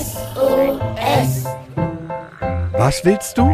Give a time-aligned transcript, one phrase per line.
[0.00, 1.46] SOS.
[2.78, 3.50] Was willst du?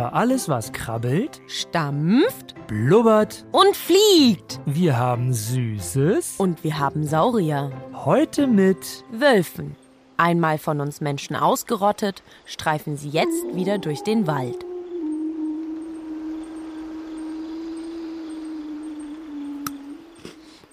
[0.00, 3.44] Über alles, was krabbelt, stampft blubbert.
[3.52, 4.58] und fliegt.
[4.64, 6.36] Wir haben Süßes.
[6.38, 9.76] Und wir haben Saurier, Heute mit Wölfen.
[10.16, 14.64] Einmal von uns Menschen ausgerottet, streifen sie jetzt wieder durch den Wald.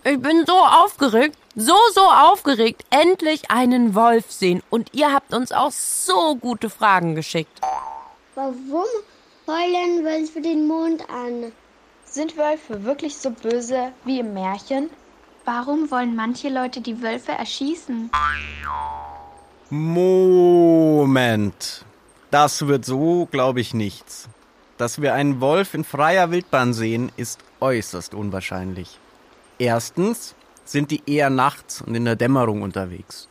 [0.06, 4.64] Ich bin so aufgeregt, so, so aufgeregt, endlich einen Wolf sehen.
[4.70, 7.60] Und ihr habt uns auch so gute Fragen geschickt.
[8.36, 8.86] Warum
[9.48, 11.54] heulen Wölfe den Mond an?
[12.04, 14.90] Sind Wölfe wirklich so böse wie im Märchen?
[15.46, 18.12] Warum wollen manche Leute die Wölfe erschießen?
[19.70, 21.86] Moment.
[22.30, 24.28] Das wird so, glaube ich, nichts.
[24.78, 29.00] Dass wir einen Wolf in freier Wildbahn sehen, ist äußerst unwahrscheinlich.
[29.60, 33.30] Erstens sind die eher nachts und in der Dämmerung unterwegs.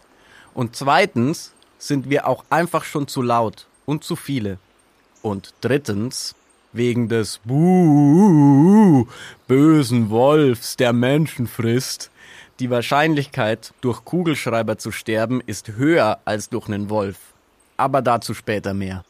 [0.55, 4.58] Und zweitens sind wir auch einfach schon zu laut und zu viele.
[5.27, 6.36] Und drittens,
[6.72, 7.41] wegen des
[9.48, 12.12] bösen Wolfs, der Menschen frisst,
[12.60, 17.16] die Wahrscheinlichkeit, durch Kugelschreiber zu sterben, ist höher als durch einen Wolf.
[17.77, 19.05] Aber dazu später mehr.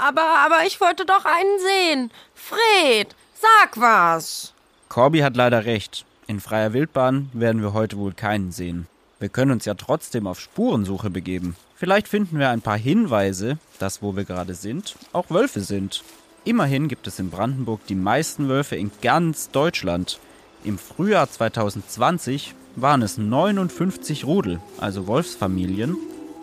[0.00, 2.10] Aber, aber ich wollte doch einen sehen.
[2.34, 4.52] Fred, sag was.
[4.88, 6.04] Corby hat leider recht.
[6.26, 8.88] In freier Wildbahn werden wir heute wohl keinen sehen.
[9.20, 11.56] Wir können uns ja trotzdem auf Spurensuche begeben.
[11.74, 16.04] Vielleicht finden wir ein paar Hinweise, dass wo wir gerade sind, auch Wölfe sind.
[16.44, 20.20] Immerhin gibt es in Brandenburg die meisten Wölfe in ganz Deutschland.
[20.64, 25.96] Im Frühjahr 2020 waren es 59 Rudel, also Wolfsfamilien,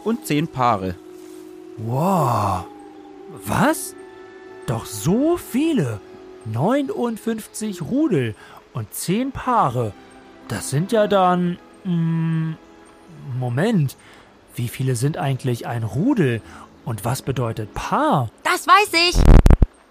[0.03, 0.95] und 10 Paare.
[1.77, 2.65] Wow.
[3.45, 3.95] Was?
[4.67, 5.99] Doch so viele.
[6.45, 8.35] 59 Rudel
[8.73, 9.93] und 10 Paare.
[10.49, 11.57] Das sind ja dann.
[11.85, 12.53] mm,
[13.39, 13.97] Moment.
[14.55, 16.41] Wie viele sind eigentlich ein Rudel?
[16.85, 18.29] Und was bedeutet Paar?
[18.43, 19.17] Das weiß ich.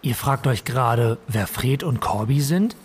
[0.03, 2.77] Ihr fragt euch gerade, wer Fred und Corby sind?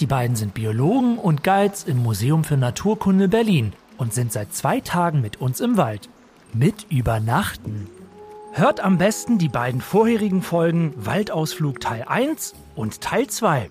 [0.00, 4.80] Die beiden sind Biologen und Guides im Museum für Naturkunde Berlin und sind seit zwei
[4.80, 6.08] Tagen mit uns im Wald.
[6.52, 7.88] Mit Übernachten.
[8.52, 13.70] Hört am besten die beiden vorherigen Folgen Waldausflug Teil 1 und Teil 2.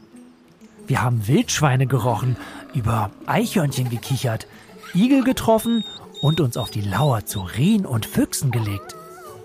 [0.87, 2.37] Wir haben Wildschweine gerochen,
[2.73, 4.47] über Eichhörnchen gekichert,
[4.93, 5.83] Igel getroffen
[6.21, 8.95] und uns auf die Lauer zu Rehen und Füchsen gelegt.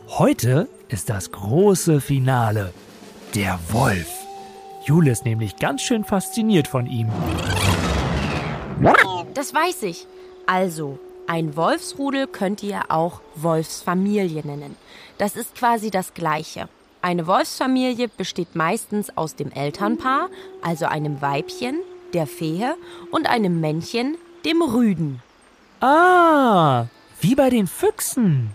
[0.08, 2.72] Heute ist das große Finale.
[3.34, 4.08] Der Wolf.
[4.84, 7.08] Jule ist nämlich ganz schön fasziniert von ihm.
[9.34, 10.06] Das weiß ich.
[10.46, 14.76] Also, ein Wolfsrudel könnt ihr auch Wolfsfamilie nennen.
[15.18, 16.68] Das ist quasi das Gleiche.
[17.02, 20.28] Eine Wolfsfamilie besteht meistens aus dem Elternpaar,
[20.60, 21.80] also einem Weibchen,
[22.12, 22.74] der Fehe,
[23.10, 25.22] und einem Männchen, dem Rüden.
[25.80, 26.86] Ah,
[27.20, 28.50] wie bei den Füchsen.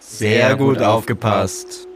[0.00, 1.86] Sehr gut aufgepasst.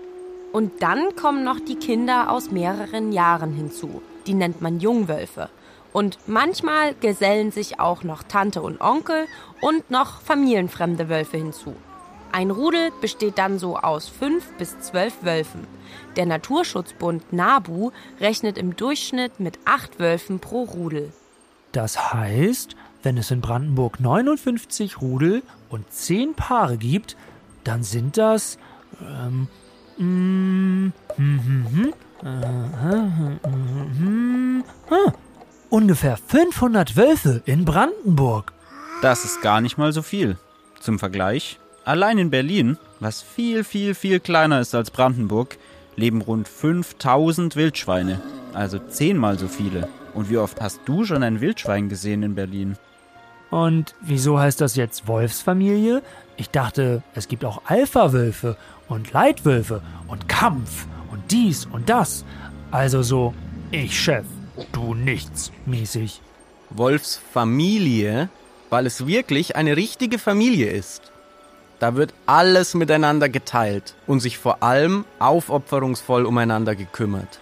[0.52, 4.00] Und dann kommen noch die Kinder aus mehreren Jahren hinzu.
[4.26, 5.48] Die nennt man Jungwölfe.
[5.92, 9.26] Und manchmal gesellen sich auch noch Tante und Onkel
[9.60, 11.74] und noch familienfremde Wölfe hinzu.
[12.30, 15.66] Ein Rudel besteht dann so aus fünf bis zwölf Wölfen.
[16.14, 21.12] Der Naturschutzbund NABU rechnet im Durchschnitt mit acht Wölfen pro Rudel.
[21.72, 27.16] Das heißt, wenn es in Brandenburg 59 Rudel und 10 Paare gibt,
[27.64, 28.58] dann sind das
[35.70, 38.52] ungefähr 500 Wölfe in Brandenburg.
[39.02, 40.36] Das ist gar nicht mal so viel.
[40.80, 45.58] Zum Vergleich, allein in Berlin, was viel, viel, viel kleiner ist als Brandenburg,
[45.96, 48.20] leben rund 5000 Wildschweine,
[48.52, 49.88] also zehnmal so viele.
[50.14, 52.76] Und wie oft hast du schon ein Wildschwein gesehen in Berlin?
[53.50, 56.02] Und wieso heißt das jetzt Wolfsfamilie?
[56.36, 58.56] Ich dachte, es gibt auch Alpha-Wölfe
[58.88, 62.24] und Leitwölfe und Kampf und dies und das.
[62.70, 63.34] Also so,
[63.72, 64.24] ich Chef,
[64.72, 66.22] du nichts mäßig.
[66.70, 68.28] Wolfsfamilie,
[68.70, 71.10] weil es wirklich eine richtige Familie ist.
[71.80, 77.40] Da wird alles miteinander geteilt und sich vor allem aufopferungsvoll umeinander gekümmert.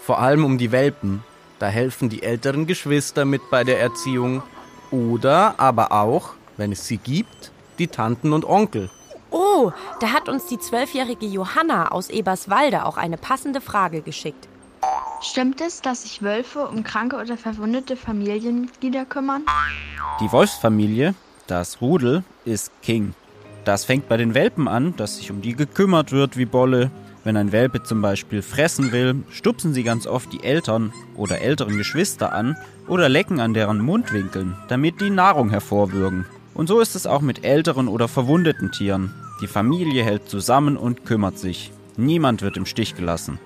[0.00, 1.24] Vor allem um die Welpen.
[1.58, 4.42] Da helfen die älteren Geschwister mit bei der Erziehung
[4.90, 8.90] oder aber auch, wenn es sie gibt, die Tanten und Onkel.
[9.30, 14.48] Oh, da hat uns die zwölfjährige Johanna aus Eberswalde auch eine passende Frage geschickt.
[15.20, 19.44] Stimmt es, dass sich Wölfe um kranke oder verwundete Familienmitglieder kümmern?
[20.20, 21.14] Die Wolfsfamilie,
[21.48, 23.14] das Rudel, ist King.
[23.64, 26.90] Das fängt bei den Welpen an, dass sich um die gekümmert wird wie Bolle.
[27.28, 31.76] Wenn ein Welpe zum Beispiel fressen will, stupsen sie ganz oft die Eltern oder älteren
[31.76, 36.24] Geschwister an oder lecken an deren Mundwinkeln, damit die Nahrung hervorwürgen.
[36.54, 39.12] Und so ist es auch mit älteren oder verwundeten Tieren.
[39.42, 41.70] Die Familie hält zusammen und kümmert sich.
[41.98, 43.38] Niemand wird im Stich gelassen.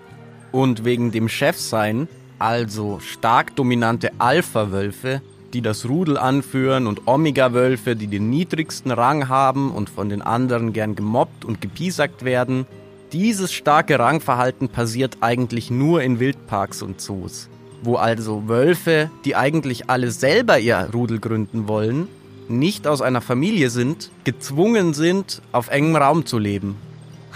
[0.52, 2.06] Und wegen dem Chefsein,
[2.38, 5.22] also stark dominante Alpha-Wölfe,
[5.54, 10.72] die das Rudel anführen und Omega-Wölfe, die den niedrigsten Rang haben und von den anderen
[10.72, 12.64] gern gemobbt und gepiesackt werden,
[13.12, 17.48] dieses starke Rangverhalten passiert eigentlich nur in Wildparks und Zoos,
[17.82, 22.08] wo also Wölfe, die eigentlich alle selber ihr Rudel gründen wollen,
[22.48, 26.76] nicht aus einer Familie sind, gezwungen sind, auf engem Raum zu leben.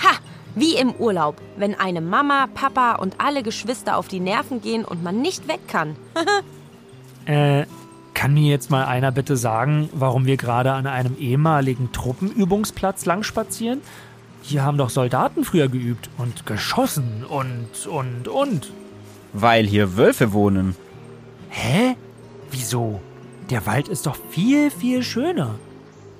[0.02, 0.16] Ha!
[0.54, 5.02] Wie im Urlaub, wenn eine Mama, Papa und alle Geschwister auf die Nerven gehen und
[5.04, 5.96] man nicht weg kann.
[7.28, 7.66] Äh,
[8.14, 13.24] kann mir jetzt mal einer bitte sagen, warum wir gerade an einem ehemaligen Truppenübungsplatz lang
[13.24, 13.80] spazieren?
[14.48, 18.72] Hier haben doch Soldaten früher geübt und geschossen und, und, und.
[19.32, 20.76] Weil hier Wölfe wohnen.
[21.48, 21.96] Hä?
[22.52, 23.00] Wieso?
[23.50, 25.56] Der Wald ist doch viel, viel schöner.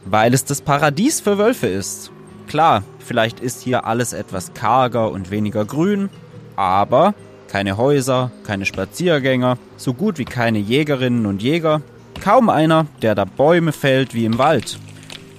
[0.06, 2.11] Weil es das Paradies für Wölfe ist.
[2.49, 6.11] Klar, vielleicht ist hier alles etwas karger und weniger grün,
[6.56, 7.14] aber
[7.46, 11.81] keine Häuser, keine Spaziergänger, so gut wie keine Jägerinnen und Jäger,
[12.20, 14.81] kaum einer, der da Bäume fällt wie im Wald.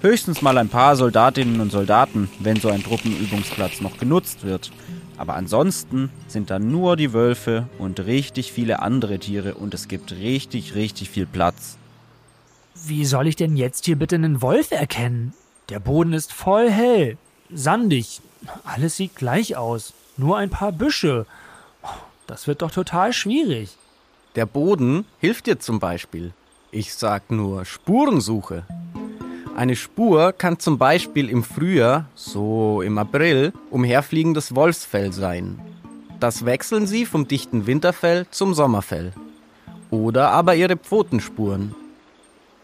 [0.02, 4.72] Höchstens mal ein paar Soldatinnen und Soldaten, wenn so ein Truppenübungsplatz noch genutzt wird.
[5.18, 10.12] Aber ansonsten sind da nur die Wölfe und richtig viele andere Tiere und es gibt
[10.12, 11.78] richtig, richtig viel Platz.
[12.86, 15.34] Wie soll ich denn jetzt hier bitte einen Wolf erkennen?
[15.70, 17.18] Der Boden ist voll hell,
[17.52, 18.22] sandig,
[18.64, 21.26] alles sieht gleich aus, nur ein paar Büsche.
[22.28, 23.76] Das wird doch total schwierig.
[24.36, 26.34] Der Boden hilft dir zum Beispiel.
[26.70, 28.64] Ich sag nur Spurensuche.
[29.57, 35.59] Eine Spur kann zum Beispiel im Frühjahr, so im April, umherfliegendes Wolfsfell sein.
[36.19, 39.13] Das wechseln sie vom dichten Winterfell zum Sommerfell.
[39.89, 41.74] Oder aber ihre Pfotenspuren.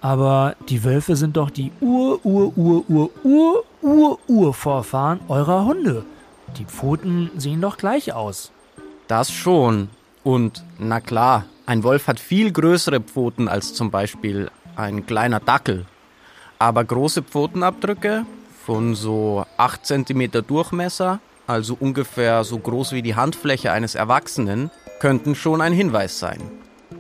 [0.02, 6.06] Aber die Wölfe sind doch die Ur, Ur, Ur, Ur, Ur, Ur, Urvorfahren eurer Hunde.
[6.60, 8.52] Die Pfoten sehen doch gleich aus.
[9.08, 9.90] Das schon.
[10.24, 15.88] Und na klar, ein Wolf hat viel größere Pfoten als zum Beispiel ein kleiner Dackel.
[16.60, 18.26] Aber große Pfotenabdrücke
[18.66, 25.36] von so 8 cm Durchmesser, also ungefähr so groß wie die Handfläche eines Erwachsenen, könnten
[25.36, 26.42] schon ein Hinweis sein.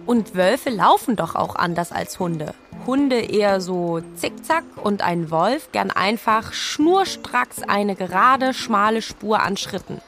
[0.05, 2.53] Und Wölfe laufen doch auch anders als Hunde.
[2.85, 9.55] Hunde eher so zickzack und ein Wolf gern einfach schnurstracks eine gerade, schmale Spur an
[9.55, 10.01] Schritten.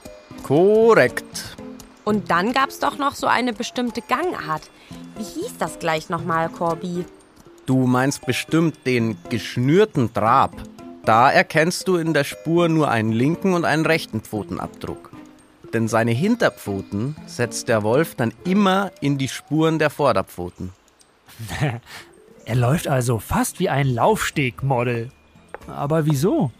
[0.44, 1.56] Korrekt.
[2.04, 4.64] Und dann gab's doch noch so eine bestimmte Gangart.
[5.18, 7.06] Wie hieß das gleich nochmal, Corby?
[7.66, 10.54] Du meinst bestimmt den geschnürten Trab.
[11.04, 15.12] Da erkennst du in der Spur nur einen linken und einen rechten Pfotenabdruck.
[15.74, 20.72] Denn seine Hinterpfoten setzt der Wolf dann immer in die Spuren der Vorderpfoten.
[22.48, 25.10] Er läuft also fast wie ein Laufstegmodel.
[25.68, 26.52] Aber wieso?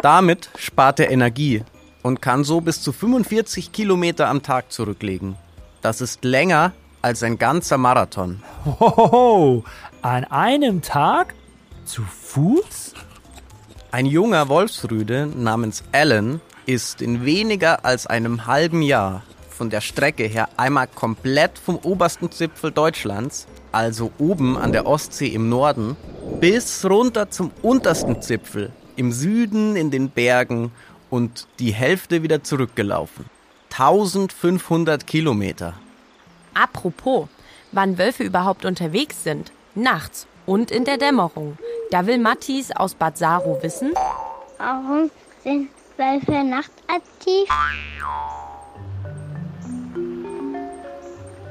[0.00, 1.64] Damit spart er Energie
[2.04, 5.34] und kann so bis zu 45 Kilometer am Tag zurücklegen.
[5.82, 6.72] Das ist länger
[7.06, 8.42] als ein ganzer Marathon.
[8.64, 9.62] Hohoho,
[10.02, 11.34] an einem Tag?
[11.84, 12.94] Zu Fuß?
[13.92, 20.24] Ein junger Wolfsrüde namens Alan ist in weniger als einem halben Jahr von der Strecke
[20.24, 25.96] her einmal komplett vom obersten Zipfel Deutschlands, also oben an der Ostsee im Norden,
[26.40, 30.72] bis runter zum untersten Zipfel im Süden in den Bergen
[31.08, 33.26] und die Hälfte wieder zurückgelaufen.
[33.70, 35.74] 1500 Kilometer.
[36.56, 37.28] Apropos,
[37.72, 39.52] wann Wölfe überhaupt unterwegs sind?
[39.74, 41.58] Nachts und in der Dämmerung.
[41.90, 43.92] Da will Mattis aus Bad Saro wissen,
[44.58, 45.10] Warum
[45.44, 47.48] sind Wölfe nachtaktiv?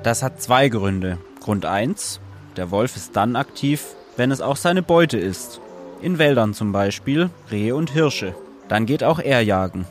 [0.03, 1.19] Das hat zwei Gründe.
[1.39, 2.19] Grund 1,
[2.57, 5.62] der Wolf ist dann aktiv, wenn es auch seine Beute ist.
[6.01, 8.35] In Wäldern zum Beispiel Rehe und Hirsche.
[8.67, 9.85] Dann geht auch er jagen.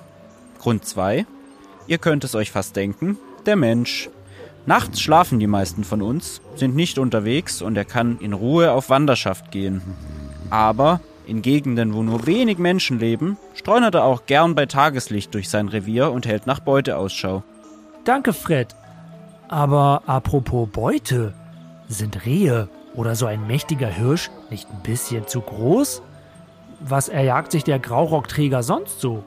[0.59, 1.25] Grund 2,
[1.87, 3.17] ihr könnt es euch fast denken,
[3.47, 4.11] der Mensch.
[4.67, 8.89] Nachts schlafen die meisten von uns, sind nicht unterwegs und er kann in Ruhe auf
[8.89, 9.83] Wanderschaft gehen.
[10.49, 15.49] Aber in Gegenden, wo nur wenig Menschen leben, streunert er auch gern bei Tageslicht durch
[15.49, 17.43] sein Revier und hält nach Beute Ausschau.
[18.05, 18.75] Danke, Fred.
[19.49, 21.35] Aber apropos Beute,
[21.89, 26.03] sind Rehe oder so ein mächtiger Hirsch nicht ein bisschen zu groß?
[26.81, 29.25] Was erjagt sich der Graurockträger sonst so?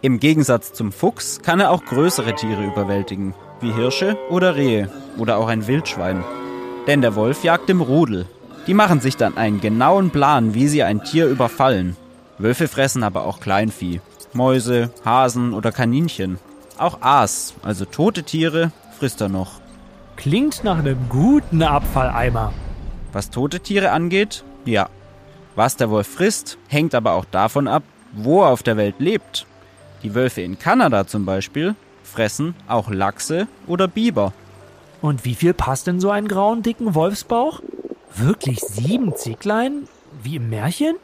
[0.00, 5.38] Im Gegensatz zum Fuchs kann er auch größere Tiere überwältigen, wie Hirsche oder Rehe oder
[5.38, 6.24] auch ein Wildschwein.
[6.86, 8.26] Denn der Wolf jagt im Rudel.
[8.66, 11.96] Die machen sich dann einen genauen Plan, wie sie ein Tier überfallen.
[12.38, 14.00] Wölfe fressen aber auch Kleinvieh,
[14.32, 16.38] Mäuse, Hasen oder Kaninchen.
[16.78, 19.60] Auch Aas, also tote Tiere, frisst er noch.
[20.16, 22.52] Klingt nach einem guten Abfalleimer.
[23.12, 24.88] Was tote Tiere angeht, ja.
[25.54, 29.46] Was der Wolf frisst, hängt aber auch davon ab, wo er auf der Welt lebt.
[30.02, 31.74] Die Wölfe in Kanada zum Beispiel
[32.12, 34.32] fressen auch Lachse oder Biber.
[35.00, 37.60] Und wie viel passt in so einen grauen, dicken Wolfsbauch?
[38.14, 39.88] Wirklich sieben Zicklein?
[40.22, 40.96] Wie im Märchen?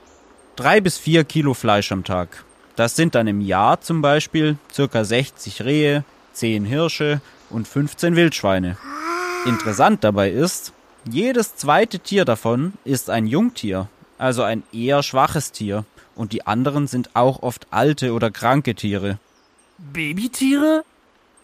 [0.54, 2.44] Drei bis vier Kilo Fleisch am Tag.
[2.76, 8.76] Das sind dann im Jahr zum Beispiel circa 60 Rehe, 10 Hirsche und 15 Wildschweine.
[9.46, 10.72] Interessant dabei ist,
[11.10, 13.88] jedes zweite Tier davon ist ein Jungtier,
[14.18, 15.84] also ein eher schwaches Tier,
[16.14, 19.18] und die anderen sind auch oft alte oder kranke Tiere.
[19.78, 20.84] Babytiere?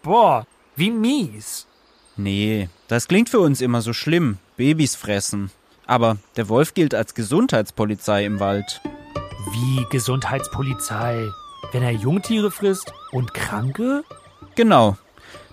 [0.04, 0.46] Boah,
[0.76, 1.66] wie mies.
[2.16, 5.50] Nee, das klingt für uns immer so schlimm, Babys fressen.
[5.86, 8.82] Aber der Wolf gilt als Gesundheitspolizei im Wald.
[9.52, 11.26] Wie Gesundheitspolizei?
[11.72, 14.04] Wenn er Jungtiere frisst und Kranke?
[14.56, 14.98] Genau.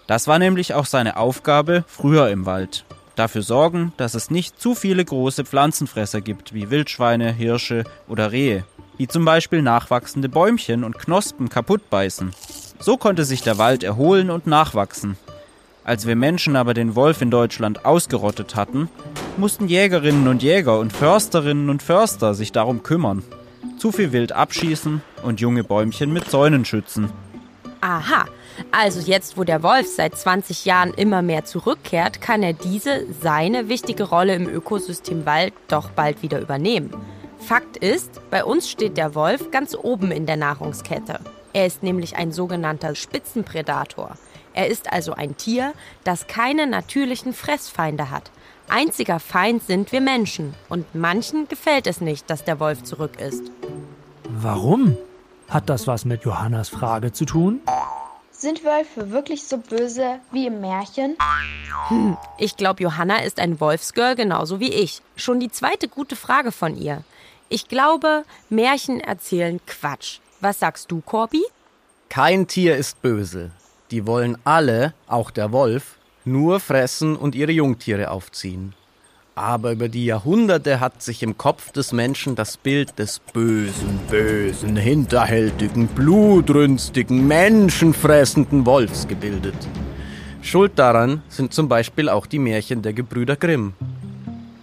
[0.06, 2.84] Das war nämlich auch seine Aufgabe früher im Wald.
[3.16, 8.66] Dafür sorgen, dass es nicht zu viele große Pflanzenfresser gibt, wie Wildschweine, Hirsche oder Rehe,
[9.00, 12.34] die zum Beispiel nachwachsende Bäumchen und Knospen kaputt beißen.
[12.82, 15.16] So konnte sich der Wald erholen und nachwachsen.
[15.84, 18.90] Als wir Menschen aber den Wolf in Deutschland ausgerottet hatten,
[19.38, 23.24] mussten Jägerinnen und Jäger und Försterinnen und Förster sich darum kümmern.
[23.78, 27.12] Zu viel Wild abschießen und junge Bäumchen mit Zäunen schützen.
[27.82, 28.26] Aha,
[28.72, 33.70] also jetzt, wo der Wolf seit 20 Jahren immer mehr zurückkehrt, kann er diese, seine
[33.70, 36.92] wichtige Rolle im Ökosystem Wald doch bald wieder übernehmen.
[37.40, 41.20] Fakt ist, bei uns steht der Wolf ganz oben in der Nahrungskette.
[41.54, 44.18] Er ist nämlich ein sogenannter Spitzenprädator.
[44.54, 48.32] Er ist also ein Tier, das keine natürlichen Fressfeinde hat.
[48.68, 53.52] Einziger Feind sind wir Menschen und manchen gefällt es nicht, dass der Wolf zurück ist.
[54.30, 54.98] Warum?
[55.50, 57.60] Hat das was mit Johannas Frage zu tun?
[58.32, 61.18] Sind Wölfe wirklich so böse wie im Märchen?
[61.90, 65.02] Hm, ich glaube, Johanna ist ein Wolfsgirl genauso wie ich.
[65.18, 67.04] Schon die zweite gute Frage von ihr.
[67.50, 70.20] Ich glaube, Märchen erzählen Quatsch.
[70.42, 71.44] Was sagst du, Corby?
[72.10, 73.52] Kein Tier ist böse.
[73.92, 78.74] Die wollen alle, auch der Wolf, nur fressen und ihre Jungtiere aufziehen.
[79.36, 84.76] Aber über die Jahrhunderte hat sich im Kopf des Menschen das Bild des bösen, bösen,
[84.78, 89.56] hinterhältigen, blutrünstigen, menschenfressenden Wolfs gebildet.
[90.42, 93.74] Schuld daran sind zum Beispiel auch die Märchen der Gebrüder Grimm.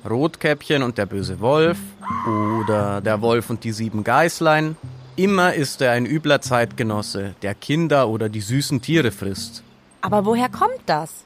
[0.09, 1.79] Rotkäppchen und der böse Wolf
[2.27, 4.77] oder der Wolf und die sieben Geißlein.
[5.19, 9.65] Immer ist er ein übler Zeitgenosse, der Kinder oder die süßen Tiere frisst.
[10.01, 11.25] Aber woher kommt das?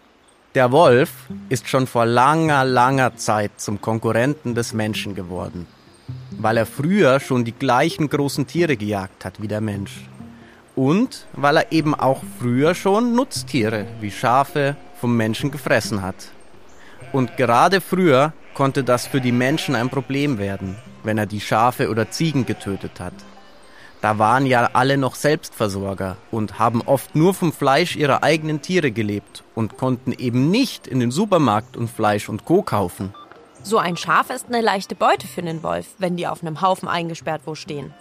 [0.54, 1.11] Der Wolf
[1.50, 5.66] ist schon vor langer, langer Zeit zum Konkurrenten des Menschen geworden,
[6.30, 10.08] weil er früher schon die gleichen großen Tiere gejagt hat wie der Mensch.
[10.75, 16.28] Und weil er eben auch früher schon Nutztiere wie Schafe vom Menschen gefressen hat.
[17.12, 21.90] Und gerade früher konnte das für die Menschen ein Problem werden, wenn er die Schafe
[21.90, 23.12] oder Ziegen getötet hat.
[24.02, 28.90] Da waren ja alle noch Selbstversorger und haben oft nur vom Fleisch ihrer eigenen Tiere
[28.90, 32.62] gelebt und konnten eben nicht in den Supermarkt und Fleisch und Co.
[32.62, 33.14] kaufen.
[33.62, 36.88] So ein Schaf ist eine leichte Beute für den Wolf, wenn die auf einem Haufen
[36.88, 37.94] eingesperrt wo stehen.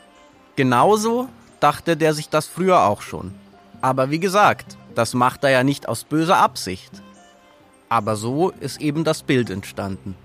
[0.56, 1.30] Genauso
[1.60, 3.36] dachte der sich das früher auch schon.
[3.80, 6.92] Aber wie gesagt, das macht er ja nicht aus böser Absicht.
[7.90, 10.16] Aber so ist eben das Bild entstanden.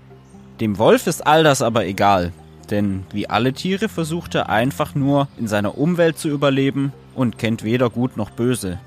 [0.59, 2.33] Dem Wolf ist all das aber egal,
[2.71, 7.63] denn wie alle Tiere versucht er einfach nur in seiner Umwelt zu überleben und kennt
[7.63, 8.79] weder gut noch böse.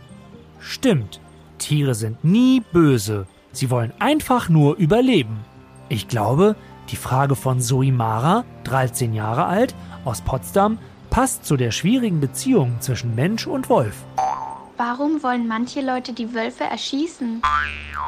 [0.60, 1.20] Stimmt,
[1.58, 3.26] Tiere sind nie böse.
[3.52, 5.40] Sie wollen einfach nur überleben.
[5.88, 6.56] Ich glaube,
[6.90, 10.78] die Frage von Zoe Mara, 13 Jahre alt, aus Potsdam,
[11.10, 14.04] passt zu der schwierigen Beziehung zwischen Mensch und Wolf.
[14.82, 17.42] Warum wollen manche Leute die Wölfe erschießen?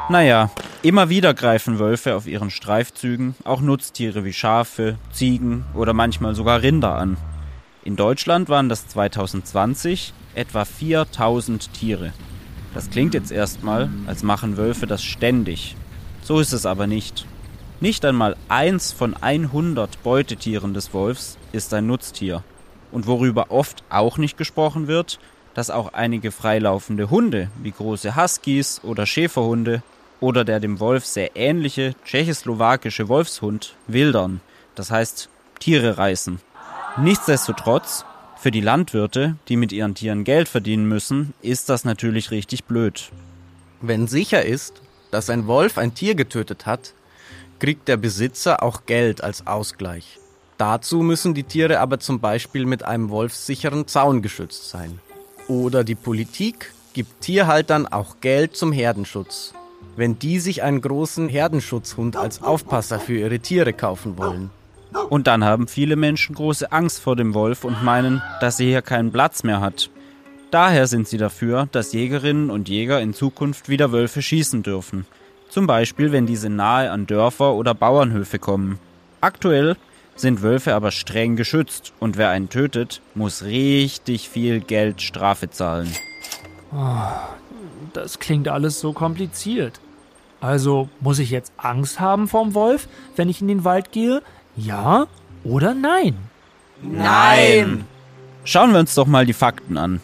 [0.09, 0.49] Naja,
[0.81, 6.63] immer wieder greifen Wölfe auf ihren Streifzügen auch Nutztiere wie Schafe, Ziegen oder manchmal sogar
[6.63, 7.17] Rinder an.
[7.83, 12.11] In Deutschland waren das 2020 etwa 4000 Tiere.
[12.73, 15.75] Das klingt jetzt erstmal, als machen Wölfe das ständig.
[16.23, 17.27] So ist es aber nicht.
[17.81, 22.43] Nicht einmal eins von 100 Beutetieren des Wolfs ist ein Nutztier.
[22.91, 25.19] Und worüber oft auch nicht gesprochen wird,
[25.53, 29.83] dass auch einige freilaufende Hunde, wie große Huskies oder Schäferhunde
[30.19, 34.41] oder der dem Wolf sehr ähnliche tschechoslowakische Wolfshund, wildern,
[34.75, 35.29] das heißt
[35.59, 36.39] Tiere reißen.
[36.97, 38.05] Nichtsdestotrotz,
[38.37, 43.11] für die Landwirte, die mit ihren Tieren Geld verdienen müssen, ist das natürlich richtig blöd.
[43.81, 44.81] Wenn sicher ist,
[45.11, 46.93] dass ein Wolf ein Tier getötet hat,
[47.59, 50.19] kriegt der Besitzer auch Geld als Ausgleich.
[50.57, 54.99] Dazu müssen die Tiere aber zum Beispiel mit einem wolfssicheren Zaun geschützt sein.
[55.47, 59.53] Oder die Politik gibt Tierhaltern auch Geld zum Herdenschutz,
[59.95, 64.51] wenn die sich einen großen Herdenschutzhund als Aufpasser für ihre Tiere kaufen wollen.
[65.09, 68.81] Und dann haben viele Menschen große Angst vor dem Wolf und meinen, dass er hier
[68.81, 69.89] keinen Platz mehr hat.
[70.51, 75.07] Daher sind sie dafür, dass Jägerinnen und Jäger in Zukunft wieder Wölfe schießen dürfen.
[75.49, 78.77] Zum Beispiel, wenn diese nahe an Dörfer oder Bauernhöfe kommen.
[79.19, 79.75] Aktuell
[80.15, 85.91] sind Wölfe aber streng geschützt und wer einen tötet, muss richtig viel Geld Strafe zahlen.
[87.93, 89.79] Das klingt alles so kompliziert.
[90.41, 94.21] Also muss ich jetzt Angst haben vorm Wolf, wenn ich in den Wald gehe?
[94.55, 95.07] Ja
[95.43, 96.15] oder nein?
[96.81, 97.85] Nein!
[98.43, 100.01] Schauen wir uns doch mal die Fakten an.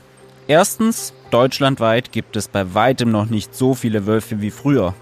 [0.47, 4.95] Erstens, deutschlandweit gibt es bei weitem noch nicht so viele Wölfe wie früher.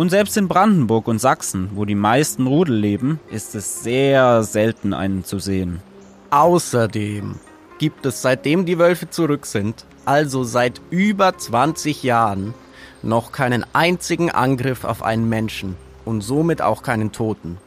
[0.00, 4.94] Und selbst in Brandenburg und Sachsen, wo die meisten Rudel leben, ist es sehr selten
[4.94, 5.82] einen zu sehen.
[6.30, 7.34] Außerdem
[7.78, 12.54] gibt es seitdem die Wölfe zurück sind, also seit über 20 Jahren,
[13.02, 15.76] noch keinen einzigen Angriff auf einen Menschen
[16.06, 17.58] und somit auch keinen Toten.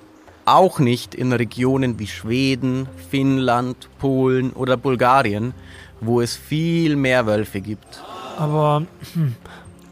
[0.46, 5.54] Auch nicht in Regionen wie Schweden, Finnland, Polen oder Bulgarien,
[6.02, 8.02] wo es viel mehr Wölfe gibt.
[8.40, 9.36] Aber hm,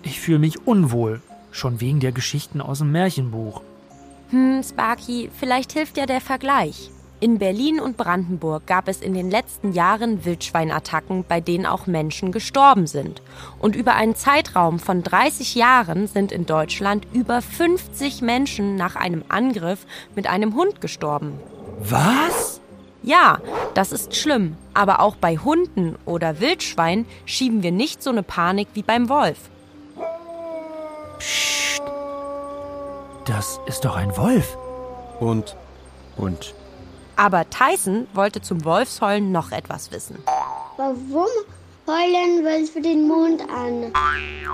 [0.01, 1.21] ich fühle mich unwohl,
[1.51, 3.62] schon wegen der Geschichten aus dem Märchenbuch.
[4.29, 6.89] Hm, Sparky, vielleicht hilft ja der Vergleich.
[7.20, 12.31] In Berlin und Brandenburg gab es in den letzten Jahren Wildschweinattacken, bei denen auch Menschen
[12.31, 13.22] gestorben sind.
[13.60, 19.24] Und über einen Zeitraum von 30 Jahren sind in Deutschland über 50 Menschen nach einem
[19.29, 21.34] Angriff mit einem Hund gestorben.
[21.79, 22.60] Was?
[23.03, 23.39] Ja,
[23.75, 24.58] das ist schlimm.
[24.74, 29.38] Aber auch bei Hunden oder Wildschwein schieben wir nicht so eine Panik wie beim Wolf.
[31.22, 31.81] Psst.
[33.25, 34.57] Das ist doch ein Wolf.
[35.20, 35.55] Und
[36.18, 36.55] Und
[37.16, 40.18] Aber Tyson wollte zum Wolfsheulen noch etwas wissen.
[40.77, 41.27] Warum
[41.88, 43.94] heulen Wölfe den Mond an?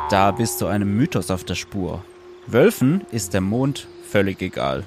[0.10, 2.04] da bist du einem Mythos auf der Spur.
[2.48, 4.84] Wölfen ist der Mond völlig egal.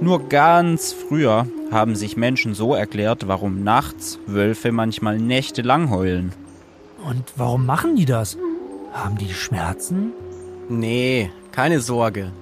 [0.00, 6.32] Nur ganz früher haben sich Menschen so erklärt, warum nachts Wölfe manchmal nächtelang heulen.
[7.04, 8.36] Und warum machen die das?
[8.92, 10.12] Haben die Schmerzen?
[10.68, 12.32] Nee, keine Sorge.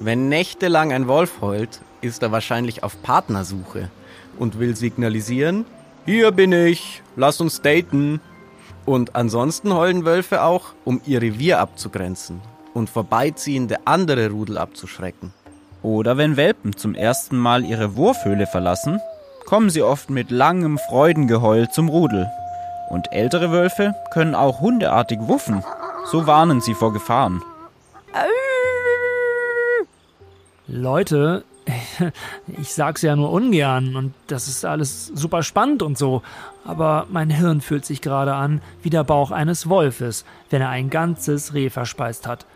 [0.00, 3.90] Wenn nächtelang ein Wolf heult, ist er wahrscheinlich auf Partnersuche
[4.38, 5.64] und will signalisieren,
[6.06, 8.20] hier bin ich, lass uns daten.
[8.84, 12.42] Und ansonsten heulen Wölfe auch, um ihr Revier abzugrenzen
[12.74, 15.32] und vorbeiziehende andere Rudel abzuschrecken.
[15.82, 19.00] Oder wenn Welpen zum ersten Mal ihre Wurfhöhle verlassen,
[19.46, 22.28] kommen sie oft mit langem Freudengeheul zum Rudel.
[22.90, 25.64] Und ältere Wölfe können auch hundeartig wuffen.
[26.04, 27.42] So warnen sie vor Gefahren.
[30.66, 31.44] Leute,
[32.60, 36.22] ich sag's ja nur ungern und das ist alles super spannend und so,
[36.64, 40.90] aber mein Hirn fühlt sich gerade an wie der Bauch eines Wolfes, wenn er ein
[40.90, 42.46] ganzes Reh verspeist hat.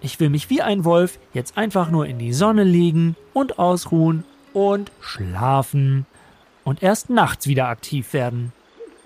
[0.00, 4.24] Ich will mich wie ein Wolf jetzt einfach nur in die Sonne legen und ausruhen
[4.52, 6.06] und schlafen
[6.64, 8.52] und erst nachts wieder aktiv werden.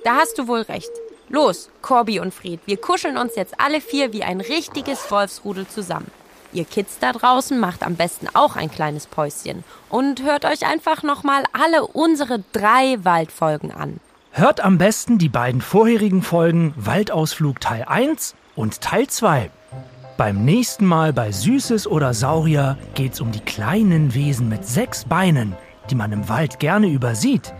[0.04, 0.90] Da hast du wohl recht.
[1.28, 6.10] Los, Corby und Fred, wir kuscheln uns jetzt alle vier wie ein richtiges Wolfsrudel zusammen.
[6.52, 11.02] Ihr Kids da draußen macht am besten auch ein kleines Päuschen und hört euch einfach
[11.02, 14.00] nochmal alle unsere drei Waldfolgen an.
[14.32, 19.50] Hört am besten die beiden vorherigen Folgen Waldausflug Teil 1 und Teil 2.
[20.18, 25.56] Beim nächsten Mal bei Süßes oder Saurier geht's um die kleinen Wesen mit sechs Beinen,
[25.90, 27.54] die man im Wald gerne übersieht.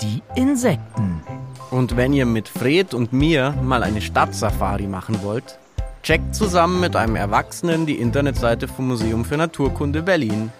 [0.00, 1.22] Die Insekten.
[1.70, 5.59] Und wenn ihr mit Fred und mir mal eine Stadtsafari machen wollt,
[6.02, 10.52] checkt zusammen mit einem Erwachsenen die Internetseite vom Museum für Naturkunde Berlin.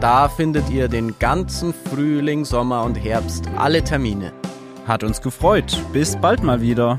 [0.00, 4.32] Da findet ihr den ganzen Frühling, Sommer und Herbst alle Termine.
[4.86, 5.76] Hat uns gefreut.
[5.92, 6.98] Bis bald mal wieder.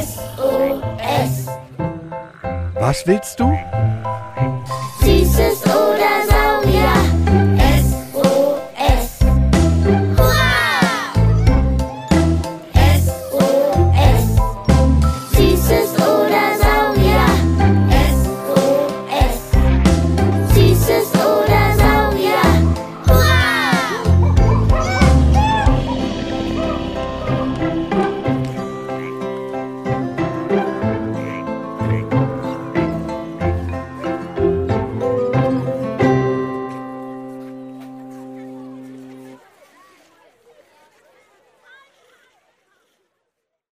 [0.00, 1.46] SOS.
[2.78, 3.56] Was willst du?